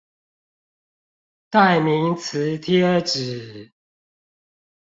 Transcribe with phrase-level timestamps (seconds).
[1.51, 3.71] 代名詞貼紙